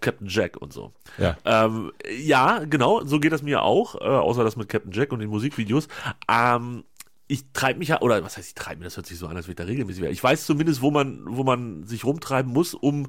[0.00, 0.92] Captain Jack und so.
[1.16, 1.36] Ja.
[1.44, 5.20] Ähm, ja, genau, so geht das mir auch, äh, außer das mit Captain Jack und
[5.20, 5.88] den Musikvideos.
[6.28, 6.84] Ähm,
[7.32, 9.36] ich treibe mich ja, oder was heißt ich treibe mir, das hört sich so an,
[9.36, 10.12] als wäre ich da regelmäßig wäre.
[10.12, 13.08] Ich weiß zumindest, wo man, wo man sich rumtreiben muss, um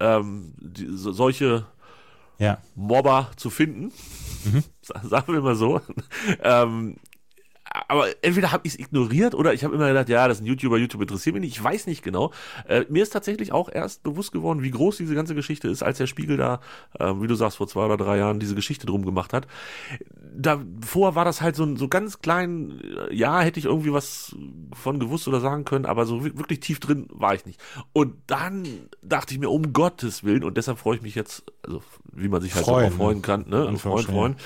[0.00, 1.66] ähm, die, so, solche
[2.38, 2.58] Ja.
[2.74, 3.92] Mobber zu finden.
[4.44, 4.62] Mhm.
[4.82, 5.80] Sa- Sagen wir mal so.
[6.42, 6.96] ähm,
[7.88, 10.46] aber entweder habe ich es ignoriert oder ich habe immer gedacht, ja, das ist ein
[10.46, 11.56] YouTuber, YouTube interessiert mich nicht.
[11.56, 12.32] Ich weiß nicht genau.
[12.68, 15.98] Äh, mir ist tatsächlich auch erst bewusst geworden, wie groß diese ganze Geschichte ist, als
[15.98, 16.60] der Spiegel da,
[16.98, 19.46] äh, wie du sagst, vor zwei oder drei Jahren diese Geschichte drum gemacht hat.
[20.36, 24.34] Davor war das halt so, so ganz klein, äh, ja, hätte ich irgendwie was
[24.72, 27.60] von gewusst oder sagen können, aber so wirklich tief drin war ich nicht.
[27.92, 28.66] Und dann
[29.02, 32.40] dachte ich mir, um Gottes Willen, und deshalb freue ich mich jetzt, also wie man
[32.40, 33.66] sich halt Freuen, freuen kann, ne?
[33.66, 34.36] Ein Freund, freuen.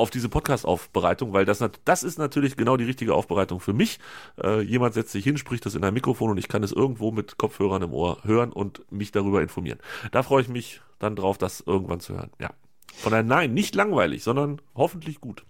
[0.00, 4.00] Auf diese Podcast-Aufbereitung, weil das, das ist natürlich genau die richtige Aufbereitung für mich.
[4.42, 7.12] Äh, jemand setzt sich hin, spricht das in ein Mikrofon und ich kann es irgendwo
[7.12, 9.78] mit Kopfhörern im Ohr hören und mich darüber informieren.
[10.10, 12.30] Da freue ich mich dann drauf, das irgendwann zu hören.
[12.40, 12.54] Ja.
[12.96, 15.44] Von daher, nein, nicht langweilig, sondern hoffentlich gut.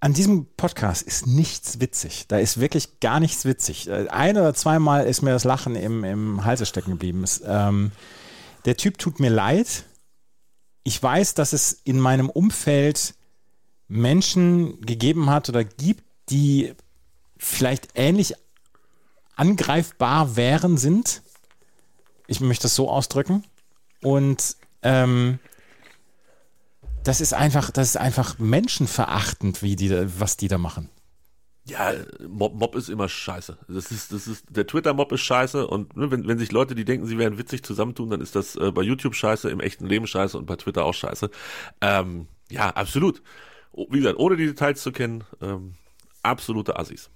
[0.00, 2.26] An diesem Podcast ist nichts witzig.
[2.28, 3.88] Da ist wirklich gar nichts witzig.
[3.88, 7.22] Äh, ein oder zweimal ist mir das Lachen im, im Halse stecken geblieben.
[7.22, 7.92] Es, ähm,
[8.64, 9.84] der Typ tut mir leid.
[10.84, 13.14] Ich weiß, dass es in meinem Umfeld
[13.88, 16.74] Menschen gegeben hat oder gibt, die
[17.38, 18.34] vielleicht ähnlich
[19.34, 21.22] angreifbar wären, sind.
[22.26, 23.44] Ich möchte das so ausdrücken.
[24.02, 25.38] Und ähm,
[27.04, 30.90] das ist einfach, das ist einfach menschenverachtend, wie die, was die da machen.
[31.66, 31.92] Ja,
[32.26, 33.58] Mob, Mob ist immer scheiße.
[33.68, 36.84] Das ist, das ist, der Twitter-Mob ist scheiße und ne, wenn, wenn sich Leute, die
[36.84, 40.06] denken, sie wären witzig zusammentun, dann ist das äh, bei YouTube scheiße, im echten Leben
[40.06, 41.30] scheiße und bei Twitter auch scheiße.
[41.82, 43.22] Ähm, ja, absolut
[43.72, 45.74] wie gesagt, ohne die Details zu kennen, ähm,
[46.22, 47.10] absolute Assis.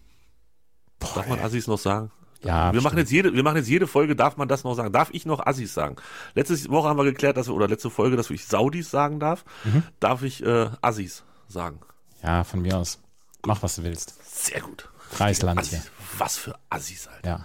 [0.99, 2.11] Boah, Darf man Assis noch sagen?
[2.45, 4.93] Ja, wir machen jetzt jede, wir machen jetzt jede Folge, darf man das noch sagen?
[4.93, 5.97] Darf ich noch Assis sagen?
[6.35, 9.45] Letzte Woche haben wir geklärt, dass wir, oder letzte Folge, dass ich Saudis sagen darf.
[9.65, 9.85] Mhm.
[10.01, 11.81] Darf ich äh, Assis sagen?
[12.23, 13.01] Ja, von mir aus.
[13.47, 14.15] Mach, was du willst.
[14.25, 14.88] Sehr gut.
[14.99, 15.83] Freies Land hier.
[16.19, 17.29] Was für Assis, Alter.
[17.29, 17.37] Ja.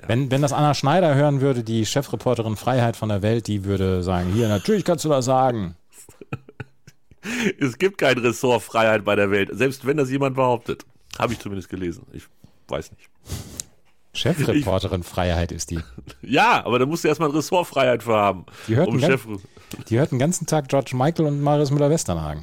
[0.00, 0.08] ja.
[0.08, 4.02] Wenn, wenn das Anna Schneider hören würde, die Chefreporterin Freiheit von der Welt, die würde
[4.02, 5.76] sagen, hier, natürlich kannst du das sagen.
[7.58, 10.84] es gibt kein Ressort Freiheit bei der Welt, selbst wenn das jemand behauptet.
[11.18, 12.06] Habe ich zumindest gelesen.
[12.12, 12.24] Ich
[12.68, 13.08] weiß nicht.
[14.12, 15.80] Chefreporterin ich, Freiheit ist die.
[16.22, 18.46] Ja, aber da musst du erstmal ein Ressort Freiheit für haben.
[18.66, 19.22] Die hört, um ganz,
[19.88, 22.42] die hört den ganzen Tag George Michael und Marius Müller-Westernhagen.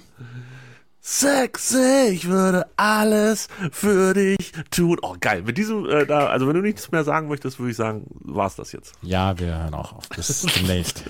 [1.05, 4.97] Sexy, ich würde alles für dich tun.
[5.01, 5.41] Oh, geil.
[5.43, 8.55] Mit diesem, äh, da, also wenn du nichts mehr sagen möchtest, würde ich sagen, war's
[8.55, 8.93] das jetzt.
[9.01, 10.07] Ja, wir hören auch auf.
[10.07, 11.03] Bis demnächst.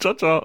[0.00, 0.44] ciao, ciao.